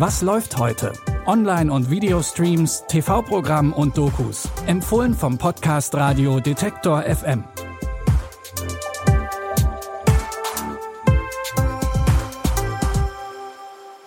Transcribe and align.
Was 0.00 0.22
läuft 0.22 0.56
heute? 0.56 0.94
Online- 1.26 1.70
und 1.70 1.90
Videostreams, 1.90 2.84
TV-Programm 2.88 3.74
und 3.74 3.98
Dokus. 3.98 4.48
Empfohlen 4.66 5.12
vom 5.12 5.36
Podcast 5.36 5.94
Radio 5.94 6.40
Detektor 6.40 7.02
FM. 7.02 7.44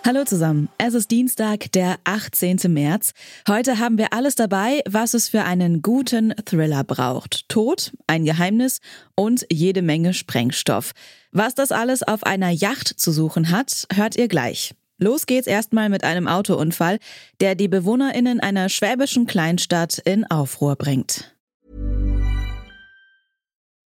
Hallo 0.04 0.24
zusammen, 0.24 0.68
es 0.78 0.94
ist 0.94 1.12
Dienstag, 1.12 1.70
der 1.70 1.98
18. 2.02 2.58
März. 2.66 3.12
Heute 3.46 3.78
haben 3.78 3.96
wir 3.96 4.12
alles 4.12 4.34
dabei, 4.34 4.82
was 4.88 5.14
es 5.14 5.28
für 5.28 5.44
einen 5.44 5.80
guten 5.80 6.34
Thriller 6.44 6.82
braucht. 6.82 7.48
Tod, 7.48 7.92
ein 8.08 8.24
Geheimnis 8.24 8.80
und 9.14 9.46
jede 9.48 9.82
Menge 9.82 10.12
Sprengstoff. 10.12 10.90
Was 11.30 11.54
das 11.54 11.70
alles 11.70 12.02
auf 12.02 12.24
einer 12.24 12.50
Yacht 12.50 12.88
zu 12.88 13.12
suchen 13.12 13.52
hat, 13.52 13.86
hört 13.94 14.16
ihr 14.16 14.26
gleich. 14.26 14.74
Los 14.98 15.26
geht's 15.26 15.48
erstmal 15.48 15.88
mit 15.88 16.04
einem 16.04 16.28
Autounfall, 16.28 16.98
der 17.40 17.54
die 17.54 17.68
BewohnerInnen 17.68 18.40
einer 18.40 18.68
schwäbischen 18.68 19.26
Kleinstadt 19.26 19.98
in 19.98 20.24
Aufruhr 20.30 20.76
bringt. 20.76 21.34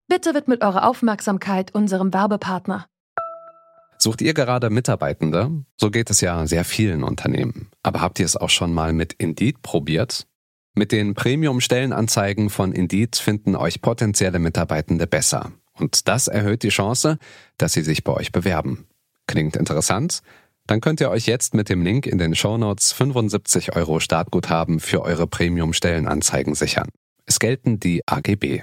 Bitte 0.09 0.35
widmet 0.35 0.63
eure 0.63 0.85
Aufmerksamkeit 0.85 1.75
unserem 1.75 2.13
Werbepartner. 2.13 2.87
Sucht 3.99 4.21
ihr 4.21 4.35
gerade 4.35 4.71
Mitarbeitende? 4.71 5.65
So 5.81 5.91
geht 5.91 6.11
es 6.11 6.21
ja 6.21 6.47
sehr 6.47 6.65
vielen 6.65 7.03
Unternehmen. 7.03 7.71
Aber 7.83 8.01
habt 8.01 8.19
ihr 8.19 8.27
es 8.27 8.37
auch 8.37 8.51
schon 8.51 8.73
mal 8.73 8.93
mit 8.93 9.15
Indeed 9.15 9.63
probiert? 9.63 10.27
Mit 10.75 10.93
den 10.93 11.15
Premium-Stellenanzeigen 11.15 12.51
von 12.51 12.73
Indeed 12.73 13.17
finden 13.17 13.57
euch 13.57 13.81
potenzielle 13.81 14.39
Mitarbeitende 14.39 15.07
besser. 15.07 15.53
Und 15.73 16.09
das 16.09 16.29
erhöht 16.29 16.63
die 16.63 16.69
Chance, 16.69 17.19
dass 17.57 17.73
sie 17.73 17.83
sich 17.83 18.05
bei 18.05 18.13
euch 18.13 18.31
bewerben. 18.33 18.87
Klingt 19.27 19.57
interessant? 19.57 20.23
Dann 20.67 20.81
könnt 20.81 21.01
ihr 21.01 21.11
euch 21.11 21.27
jetzt 21.27 21.55
mit 21.55 21.69
dem 21.69 21.83
Link 21.83 22.07
in 22.07 22.19
den 22.19 22.35
Shownotes 22.35 22.93
75 22.93 23.77
Euro 23.77 24.01
Startguthaben 24.01 24.81
für 24.81 25.03
eure 25.03 25.27
Premium-Stellenanzeigen 25.27 26.55
sichern. 26.55 26.89
Es 27.25 27.39
gelten 27.39 27.79
die 27.79 28.03
AGB. 28.07 28.63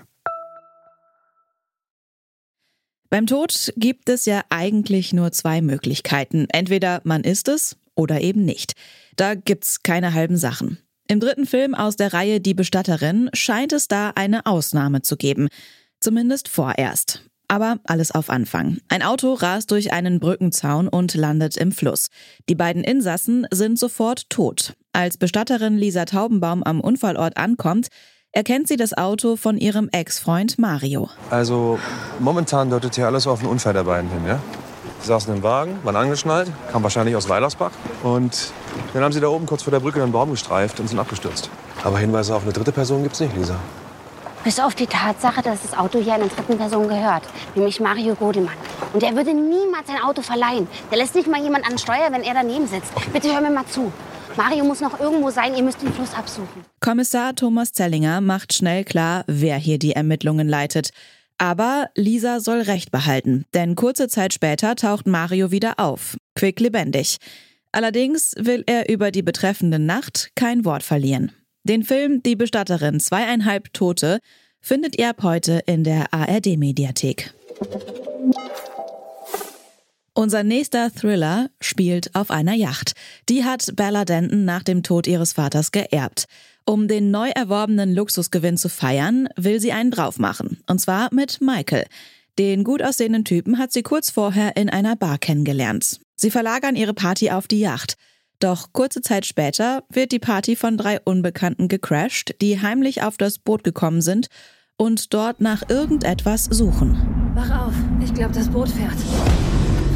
Beim 3.10 3.28
Tod 3.28 3.72
gibt 3.78 4.10
es 4.10 4.26
ja 4.26 4.42
eigentlich 4.50 5.14
nur 5.14 5.32
zwei 5.32 5.62
Möglichkeiten. 5.62 6.48
Entweder 6.50 7.02
man 7.04 7.24
ist 7.24 7.48
es 7.48 7.78
oder 7.96 8.22
eben 8.22 8.44
nicht. 8.44 8.74
Da 9.16 9.36
gibt's 9.36 9.84
keine 9.84 10.14
halben 10.14 10.36
Sachen. 10.36 10.80
Im 11.08 11.20
dritten 11.20 11.46
Film 11.46 11.76
aus 11.76 11.96
der 11.96 12.14
Reihe 12.14 12.42
Die 12.42 12.54
Bestatterin 12.54 13.30
scheint 13.34 13.72
es 13.72 13.88
da 13.88 14.12
eine 14.16 14.46
Ausnahme 14.46 15.04
zu 15.04 15.16
geben. 15.16 15.50
Zumindest 16.00 16.48
vorerst. 16.48 17.24
Aber 17.54 17.78
alles 17.84 18.10
auf 18.10 18.32
Anfang. 18.32 18.80
Ein 18.90 19.04
Auto 19.04 19.36
rast 19.36 19.70
durch 19.70 19.94
einen 19.94 20.20
Brückenzaun 20.20 20.88
und 20.88 21.14
landet 21.14 21.56
im 21.56 21.72
Fluss. 21.72 22.08
Die 22.50 22.56
beiden 22.56 22.84
Insassen 22.84 23.46
sind 23.52 23.78
sofort 23.78 24.28
tot. 24.32 24.74
Als 24.92 25.18
Bestatterin 25.18 25.78
Lisa 25.78 26.06
Taubenbaum 26.06 26.64
am 26.64 26.82
Unfallort 26.82 27.38
ankommt, 27.38 27.90
erkennt 28.32 28.68
sie 28.68 28.76
das 28.76 28.98
Auto 28.98 29.36
von 29.36 29.60
ihrem 29.60 29.88
Ex-Freund 29.92 30.58
Mario. 30.58 31.12
Also 31.30 31.78
momentan 32.18 32.72
deutet 32.72 32.96
hier 32.96 33.06
alles 33.06 33.28
auf 33.28 33.42
einen 33.42 33.50
Unfall 33.50 33.74
der 33.74 33.84
beiden 33.84 34.10
hin, 34.10 34.26
ja? 34.26 34.40
Sie 35.02 35.10
saßen 35.10 35.36
im 35.36 35.44
Wagen, 35.44 35.78
waren 35.84 35.96
angeschnallt, 35.96 36.52
kamen 36.72 36.82
wahrscheinlich 36.82 37.16
aus 37.16 37.30
Weilersbach. 37.30 37.74
Und 38.02 38.52
dann 38.96 39.04
haben 39.04 39.12
sie 39.12 39.20
da 39.20 39.28
oben 39.28 39.46
kurz 39.46 39.62
vor 39.62 39.70
der 39.70 39.80
Brücke 39.80 40.02
einen 40.02 40.12
Baum 40.12 40.32
gestreift 40.32 40.80
und 40.80 40.88
sind 40.90 40.98
abgestürzt. 40.98 41.52
Aber 41.84 42.00
Hinweise 42.00 42.36
auf 42.36 42.42
eine 42.42 42.52
dritte 42.52 42.72
Person 42.72 43.04
gibt's 43.04 43.20
nicht, 43.20 43.36
Lisa. 43.38 43.60
Bis 44.44 44.60
auf 44.60 44.76
die 44.76 44.88
Tatsache, 44.88 45.42
dass 45.42 45.62
das 45.62 45.78
Auto 45.78 46.00
hier 46.00 46.16
einer 46.16 46.28
dritten 46.28 46.58
Person 46.58 46.90
gehört, 46.90 47.24
nämlich 47.56 47.80
Mario 47.80 48.14
Godemann. 48.16 48.58
Und 48.92 49.02
er 49.02 49.16
würde 49.16 49.34
niemals 49.34 49.88
sein 49.88 50.02
Auto 50.04 50.22
verleihen. 50.22 50.68
Der 50.92 50.98
lässt 50.98 51.16
nicht 51.16 51.28
mal 51.28 51.42
jemand 51.42 51.66
an 51.66 51.78
Steuer, 51.78 52.12
wenn 52.12 52.24
er 52.24 52.34
daneben 52.34 52.68
sitzt. 52.68 52.92
Bitte 53.14 53.34
hör 53.34 53.40
mir 53.40 53.52
mal 53.52 53.66
zu. 53.66 53.92
Mario 54.36 54.66
muss 54.66 54.82
noch 54.82 55.00
irgendwo 55.00 55.30
sein, 55.30 55.56
ihr 55.56 55.64
müsst 55.64 55.82
den 55.82 55.94
Fluss 55.94 56.14
absuchen. 56.14 56.66
Kommissar 56.82 57.36
Thomas 57.36 57.72
Zellinger 57.72 58.20
macht 58.20 58.54
schnell 58.54 58.84
klar, 58.84 59.24
wer 59.28 59.58
hier 59.58 59.80
die 59.80 59.94
Ermittlungen 59.94 60.50
leitet. 60.50 60.90
Aber 61.38 61.90
Lisa 61.96 62.40
soll 62.40 62.62
Recht 62.62 62.92
behalten, 62.92 63.46
denn 63.54 63.76
kurze 63.76 64.08
Zeit 64.08 64.34
später 64.34 64.76
taucht 64.76 65.08
Mario 65.08 65.52
wieder 65.52 65.76
auf, 65.78 66.18
quicklebendig. 66.36 67.18
Allerdings 67.72 68.34
will 68.38 68.64
er 68.68 68.90
über 68.90 69.12
die 69.12 69.24
betreffende 69.24 69.80
Nacht 69.80 70.32
kein 70.36 70.66
Wort 70.66 70.84
verlieren. 70.84 71.32
Den 71.66 71.84
Film 71.84 72.22
Die 72.24 72.36
Bestatterin 72.36 73.00
zweieinhalb 73.00 73.72
Tote 73.72 74.20
findet 74.60 75.00
ihr 75.00 75.10
ab 75.10 75.24
heute 75.24 75.62
in 75.66 75.86
der 75.86 76.14
ARD-Mediathek. 76.14 77.34
Unser 80.14 80.44
nächster 80.44 80.94
Thriller 80.94 81.50
spielt 81.62 82.14
auf 82.16 82.32
einer 82.32 82.54
Yacht. 82.54 82.92
Die 83.30 83.46
hat 83.46 83.78
Bella 83.78 84.04
Denton 84.04 84.44
nach 84.44 84.64
dem 84.64 84.84
Tod 84.84 85.08
ihres 85.08 85.32
Vaters 85.32 85.72
geerbt. 85.72 86.26
Um 86.66 86.90
den 86.90 87.12
neu 87.12 87.30
erworbenen 87.30 87.96
Luxusgewinn 87.96 88.58
zu 88.58 88.68
feiern, 88.68 89.30
will 89.38 89.62
sie 89.62 89.72
einen 89.72 89.92
drauf 89.92 90.20
machen. 90.20 90.62
Und 90.68 90.82
zwar 90.82 91.14
mit 91.14 91.40
Michael. 91.40 91.86
Den 92.38 92.66
gut 92.66 92.84
aussehenden 92.84 93.24
Typen 93.24 93.58
hat 93.58 93.72
sie 93.72 93.84
kurz 93.84 94.10
vorher 94.10 94.58
in 94.58 94.70
einer 94.70 94.98
Bar 94.98 95.18
kennengelernt. 95.18 96.02
Sie 96.18 96.30
verlagern 96.30 96.76
ihre 96.76 96.94
Party 96.94 97.32
auf 97.32 97.48
die 97.48 97.62
Yacht. 97.62 97.96
Doch 98.44 98.74
kurze 98.74 99.00
Zeit 99.02 99.26
später 99.26 99.84
wird 99.90 100.12
die 100.12 100.20
Party 100.20 100.58
von 100.58 100.76
drei 100.76 101.00
Unbekannten 101.00 101.70
gecrashed, 101.70 102.36
die 102.42 102.62
heimlich 102.62 103.02
auf 103.02 103.16
das 103.16 103.40
Boot 103.40 103.64
gekommen 103.64 104.02
sind 104.02 104.28
und 104.76 105.14
dort 105.14 105.40
nach 105.40 105.70
irgendetwas 105.70 106.44
suchen. 106.44 107.32
Wach 107.36 107.68
auf, 107.68 107.74
ich 108.04 108.14
glaube, 108.14 108.34
das 108.34 108.50
Boot 108.50 108.68
fährt. 108.68 108.98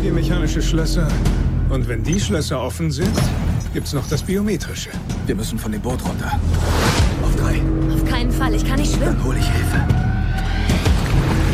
Vier 0.01 0.13
mechanische 0.13 0.61
Schlösser. 0.61 1.09
Und 1.69 1.89
wenn 1.89 2.03
die 2.03 2.21
Schlösser 2.21 2.61
offen 2.61 2.89
sind, 2.89 3.11
gibt's 3.73 3.91
noch 3.91 4.07
das 4.07 4.23
biometrische. 4.23 4.91
Wir 5.25 5.35
müssen 5.35 5.59
von 5.59 5.73
dem 5.73 5.81
Boot 5.81 5.99
runter. 6.07 6.39
Auf 7.25 7.35
drei. 7.35 7.61
Auf 7.93 8.05
keinen 8.05 8.31
Fall, 8.31 8.55
ich 8.55 8.63
kann 8.63 8.79
nicht 8.79 8.93
schwimmen. 8.93 9.17
Dann 9.17 9.25
hole 9.25 9.39
ich 9.39 9.51
Hilfe. 9.51 9.85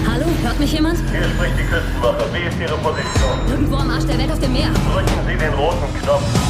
Hallo, 0.07 0.25
hört 0.43 0.59
mich 0.59 0.71
jemand? 0.71 0.99
Hier 1.09 1.23
spricht 1.23 1.57
die 1.57 1.63
Küstenwache. 1.63 2.31
Wie 2.31 2.47
ist 2.47 2.59
Ihre 2.61 2.77
Position? 2.77 3.49
Irgendwo 3.49 3.77
am 3.77 3.89
Arsch 3.89 4.05
der 4.05 4.19
Welt 4.19 4.31
auf 4.31 4.39
dem 4.39 4.53
Meer. 4.53 4.69
Drücken 4.93 5.27
Sie 5.27 5.37
den 5.37 5.53
roten 5.55 5.91
Knopf. 6.03 6.42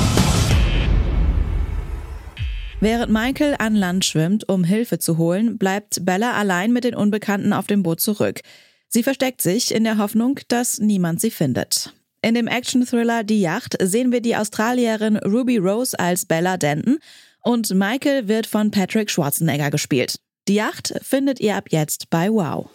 Während 2.83 3.13
Michael 3.13 3.55
an 3.59 3.75
Land 3.75 4.03
schwimmt, 4.03 4.49
um 4.49 4.65
Hilfe 4.65 4.99
zu 4.99 5.17
holen, 5.17 5.57
bleibt 5.57 6.05
Bella 6.05 6.33
allein 6.33 6.73
mit 6.73 6.83
den 6.83 6.95
Unbekannten 6.95 7.53
auf 7.53 7.65
dem 7.65 7.81
Boot 7.81 8.01
zurück. 8.01 8.41
Sie 8.89 9.03
versteckt 9.03 9.41
sich 9.41 9.73
in 9.73 9.85
der 9.85 9.97
Hoffnung, 9.97 10.37
dass 10.49 10.79
niemand 10.79 11.21
sie 11.21 11.31
findet. 11.31 11.93
In 12.21 12.35
dem 12.35 12.45
Action-Thriller 12.45 13.23
Die 13.23 13.39
Yacht 13.39 13.77
sehen 13.81 14.11
wir 14.11 14.19
die 14.19 14.35
Australierin 14.35 15.15
Ruby 15.15 15.59
Rose 15.59 15.97
als 15.97 16.25
Bella 16.25 16.57
Denton 16.57 16.97
und 17.41 17.73
Michael 17.73 18.27
wird 18.27 18.47
von 18.47 18.69
Patrick 18.69 19.09
Schwarzenegger 19.09 19.71
gespielt. 19.71 20.17
Die 20.49 20.55
Yacht 20.55 20.93
findet 21.01 21.39
ihr 21.39 21.55
ab 21.55 21.67
jetzt 21.69 22.09
bei 22.09 22.29
Wow. 22.29 22.69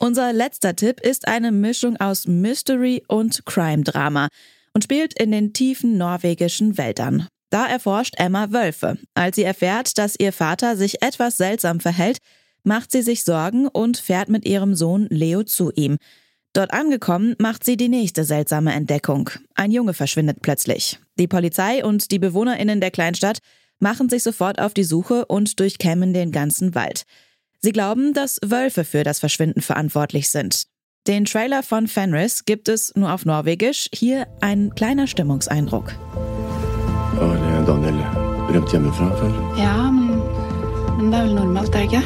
Unser 0.00 0.34
letzter 0.34 0.76
Tipp 0.76 1.00
ist 1.00 1.26
eine 1.26 1.50
Mischung 1.50 1.96
aus 1.96 2.26
Mystery 2.26 3.04
und 3.08 3.46
Crime-Drama 3.46 4.28
und 4.74 4.84
spielt 4.84 5.18
in 5.18 5.32
den 5.32 5.54
tiefen 5.54 5.96
norwegischen 5.96 6.76
Wäldern. 6.76 7.26
Da 7.50 7.66
erforscht 7.66 8.14
Emma 8.16 8.52
Wölfe. 8.52 8.96
Als 9.14 9.36
sie 9.36 9.42
erfährt, 9.42 9.98
dass 9.98 10.14
ihr 10.18 10.32
Vater 10.32 10.76
sich 10.76 11.02
etwas 11.02 11.36
seltsam 11.36 11.80
verhält, 11.80 12.18
macht 12.62 12.92
sie 12.92 13.02
sich 13.02 13.24
Sorgen 13.24 13.66
und 13.66 13.98
fährt 13.98 14.28
mit 14.28 14.44
ihrem 14.44 14.74
Sohn 14.74 15.06
Leo 15.10 15.42
zu 15.42 15.72
ihm. 15.74 15.96
Dort 16.52 16.72
angekommen, 16.72 17.34
macht 17.38 17.64
sie 17.64 17.76
die 17.76 17.88
nächste 17.88 18.24
seltsame 18.24 18.72
Entdeckung. 18.72 19.30
Ein 19.54 19.70
Junge 19.70 19.94
verschwindet 19.94 20.38
plötzlich. 20.42 20.98
Die 21.18 21.28
Polizei 21.28 21.84
und 21.84 22.10
die 22.10 22.18
BewohnerInnen 22.18 22.80
der 22.80 22.90
Kleinstadt 22.90 23.38
machen 23.78 24.08
sich 24.08 24.22
sofort 24.22 24.60
auf 24.60 24.74
die 24.74 24.84
Suche 24.84 25.26
und 25.26 25.58
durchkämmen 25.58 26.12
den 26.12 26.32
ganzen 26.32 26.74
Wald. 26.74 27.04
Sie 27.60 27.72
glauben, 27.72 28.14
dass 28.14 28.38
Wölfe 28.44 28.84
für 28.84 29.04
das 29.04 29.20
Verschwinden 29.20 29.60
verantwortlich 29.60 30.30
sind. 30.30 30.64
Den 31.06 31.24
Trailer 31.24 31.62
von 31.62 31.88
Fenris 31.88 32.44
gibt 32.44 32.68
es 32.68 32.94
nur 32.94 33.12
auf 33.12 33.24
Norwegisch. 33.24 33.88
Hier 33.92 34.26
ein 34.40 34.74
kleiner 34.74 35.06
Stimmungseindruck. 35.06 35.94
Har 37.20 37.64
Daniel 37.66 38.04
rømt 38.54 38.70
hjemmefra 38.70 39.16
før? 39.16 39.56
Ja, 39.58 39.90
men, 39.90 40.08
men 40.98 41.12
det 41.12 41.18
er 41.18 41.22
vel 41.22 41.34
normalt, 41.34 41.74
er 41.74 41.78
det 41.78 41.82
ikke? 41.82 42.02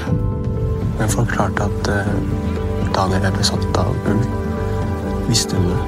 Jeg 1.01 1.11
forklarte 1.11 1.63
at 1.63 1.89
eh, 1.89 2.15
Daniel 2.95 3.25
er 3.25 3.37
besatt 3.37 3.79
av 3.79 3.95
ulv. 4.11 4.25
Visste 5.29 5.57
du 5.57 5.63
det? 5.71 5.79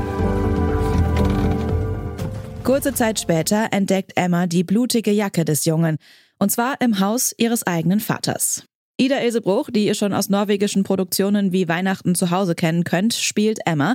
Kurze 2.64 2.92
Zeit 2.92 3.20
später 3.20 3.68
entdeckt 3.72 4.12
Emma 4.16 4.46
die 4.46 4.64
blutige 4.64 5.10
Jacke 5.12 5.44
des 5.44 5.64
Jungen. 5.64 5.98
Und 6.38 6.50
zwar 6.52 6.80
im 6.80 7.00
Haus 7.00 7.34
ihres 7.38 7.66
eigenen 7.66 8.00
Vaters. 8.00 8.64
Ida 8.96 9.20
Ilsebruch, 9.20 9.70
die 9.70 9.86
ihr 9.86 9.94
schon 9.94 10.14
aus 10.14 10.28
norwegischen 10.28 10.84
Produktionen 10.84 11.52
wie 11.52 11.68
Weihnachten 11.68 12.14
zu 12.14 12.30
Hause 12.30 12.54
kennen 12.54 12.84
könnt, 12.84 13.14
spielt 13.14 13.58
Emma. 13.66 13.94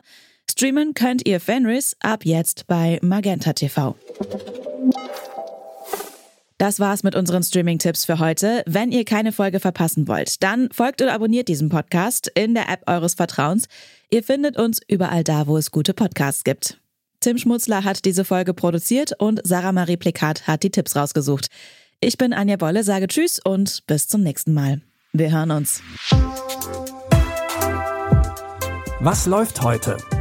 Streamen 0.50 0.94
könnt 0.94 1.28
ihr 1.28 1.40
Fenris 1.40 1.96
ab 2.02 2.26
jetzt 2.26 2.68
bei 2.68 3.00
Magenta 3.02 3.54
TV. 3.54 3.96
Das 6.62 6.80
war's 6.80 7.02
mit 7.02 7.16
unseren 7.16 7.42
Streaming-Tipps 7.42 8.06
für 8.06 8.20
heute. 8.20 8.62
Wenn 8.68 8.92
ihr 8.92 9.04
keine 9.04 9.32
Folge 9.32 9.60
verpassen 9.60 10.08
wollt, 10.08 10.44
dann 10.44 10.70
folgt 10.72 11.02
oder 11.02 11.12
abonniert 11.12 11.48
diesen 11.48 11.70
Podcast 11.70 12.32
in 12.36 12.54
der 12.54 12.70
App 12.70 12.84
eures 12.86 13.16
Vertrauens. 13.16 13.66
Ihr 14.12 14.22
findet 14.22 14.58
uns 14.58 14.80
überall 14.88 15.24
da, 15.24 15.48
wo 15.48 15.58
es 15.58 15.72
gute 15.72 15.96
Podcasts 15.96 16.44
gibt. 16.44 16.80
Tim 17.20 17.40
Schmutzler 17.40 17.84
hat 17.84 18.06
diese 18.06 18.26
Folge 18.26 18.54
produziert 18.54 19.12
und 19.18 19.42
Sarah 19.44 19.72
Marie 19.72 19.98
Plikat 19.98 20.46
hat 20.46 20.62
die 20.62 20.70
Tipps 20.70 20.96
rausgesucht. 20.96 21.48
Ich 22.00 22.20
bin 22.20 22.32
Anja 22.32 22.58
Bolle, 22.58 22.84
sage 22.84 23.08
Tschüss 23.08 23.40
und 23.44 23.82
bis 23.88 24.08
zum 24.08 24.22
nächsten 24.22 24.54
Mal. 24.54 24.82
Wir 25.14 25.32
hören 25.32 25.50
uns. 25.50 25.82
Was 29.00 29.26
läuft 29.26 29.64
heute? 29.64 29.98